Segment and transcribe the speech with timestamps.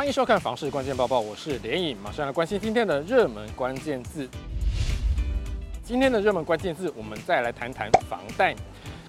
[0.00, 4.26] 欢迎收看《房市关键报报》，我是连影，马上来关心今天的热门关键字。
[5.82, 8.56] 今天的热门关键字，我们再来谈谈房贷。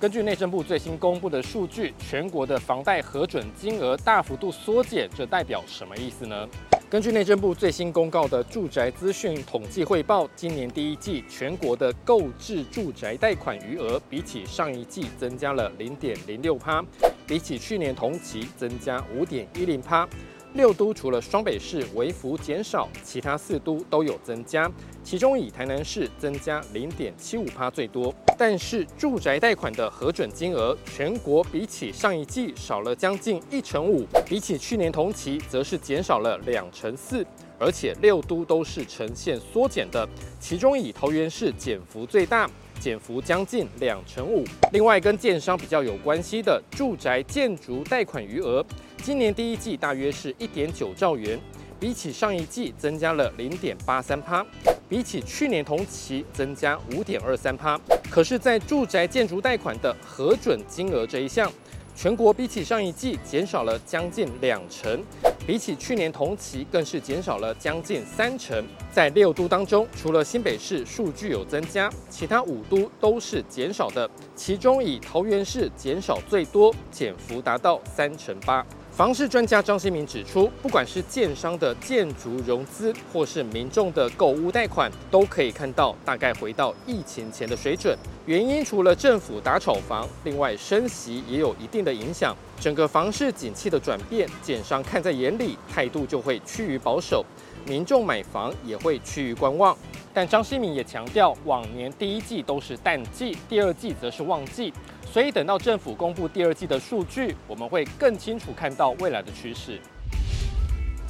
[0.00, 6.48] 根据内政部最新公布的数据，全国的房贷核准金额大幅度缩减，这代表什么意思呢？
[6.88, 16.82] 根据内政部最新公告的住宅资讯统计汇报，今年第一季全国的购置住宅贷款余额比起上一季增加了零点零六趴，
[17.26, 20.08] 比起去年同期增加五点一零趴。
[20.58, 24.68] 六都除了双北市微幅减少，其他四都都有增加，
[25.04, 28.12] 其中以台南市增加零点七五趴最多。
[28.36, 37.24] 但是住宅贷款的核准金额，全国比起上一季少了将近一成五，比起去年同期则是减少了两成四，
[37.58, 42.48] 而且六都都是呈现缩减的，其中以桃园市减幅最大。
[42.78, 44.44] 减幅将近两成五。
[44.72, 48.64] 另外，跟建商比较有关系的住宅建筑贷款余额，
[49.02, 51.36] 今年第一季大约是一点九兆元，
[51.80, 54.46] 比起上一季增加了零点八三趴，
[54.88, 57.76] 比起去年同期增加五点二三趴。
[58.08, 61.50] 可是，在住宅建筑贷款的核准金额这一项，
[61.96, 65.02] 全国比起上一季减少了将近两成。
[65.48, 68.62] 比起去年同期，更是减少了将近三成。
[68.92, 74.06] 在六都当中，除了新北市数据有增加，其他五都都是减少的。
[74.36, 78.62] 其中以桃园市减少最多，减幅达到三成八。
[78.98, 87.96] 房市专家张新民指出，不管是建商的建筑融资，或是民众的购物贷款，都可以看到大概回到疫情前的水准。
[88.26, 92.36] 原因除了政府打炒房，另外升息也有一定的影响。
[92.58, 97.24] 整个房市景气的转变，建商看在眼里，态度就会趋于保守，
[97.68, 99.78] 民众买房也会趋于观望。
[100.12, 104.74] 但张新民也强调，往年第一季都是淡季，第二季则是旺季，
[105.10, 109.80] 所以等到政府公布第二季的数据，我们会更清楚看到未来的趋势。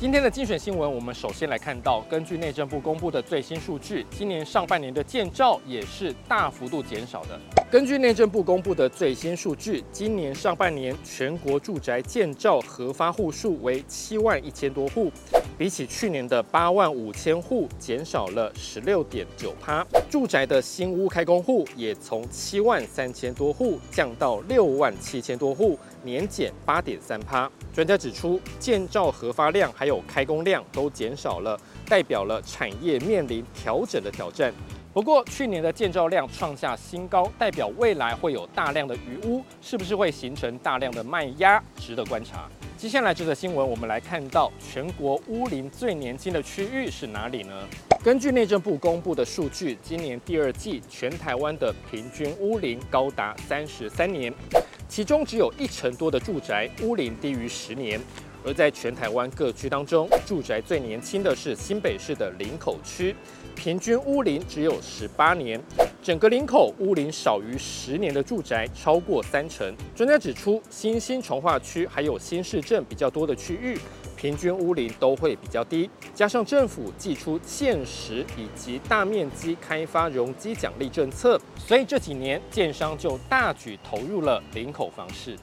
[0.00, 7.36] 今天的精选新闻，我们首先来看到，根据内政部公布的最新数据，今年上半年的建照也是大幅度减少的。
[7.68, 15.10] 根据内政部公布的最新数据，今年上半年全国住宅建照核发户数为七万一千多户，
[15.58, 19.84] 比起去年的八万五千户减少了十六点九趴。
[20.08, 27.50] 住宅的新屋开工户也从七万三千多户降到六万七千多户，年减八点三趴。
[27.74, 34.52] 专家指出，建照核发量还有开工量都减少了，代表了产业面临调整的挑战。
[34.92, 42.48] 不过，去年的建造量创下新高，代表未来会有大量的余屋，是不是会形成大量的卖压，值得观察。
[42.76, 47.52] 接下来这则新闻，我们来看到全国屋龄最年轻的区域是哪里呢？
[48.02, 54.32] 根据内政部公布的数据，今年第二季全台湾的平均屋龄高达三十三年。
[54.88, 58.00] 其中只有一成多的住宅屋龄低于十年，
[58.44, 63.14] 而在全台湾各区当中，住宅最年轻的是新北市的林口区，
[63.54, 65.60] 平均屋龄只有十八年。
[66.00, 69.74] 整个林口屋龄少于十年的住宅超过三成。
[69.94, 73.76] 专家指出，新兴重划区还有新市镇比较多的区域，
[74.16, 75.90] 平均屋龄都会比较低。
[76.14, 85.36] 加上政府祭出限时以及大面积开发容积奖励政策，所以这几年建商就大举投入了林口房市。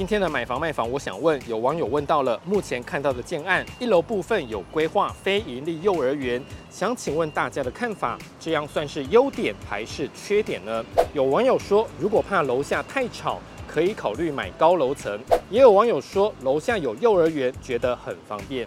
[0.00, 10.82] 今天的买房卖房，我想问，有网友问到了，目前看到的建案一楼部分有规划非盈利幼儿园，想请问大家的看法，这样算是优点还是缺点呢？
[11.12, 15.20] 有网友说，如果怕楼下太吵，可以考虑买高楼层。
[15.50, 18.66] 也有网友说，楼下有幼儿园，觉得很方便。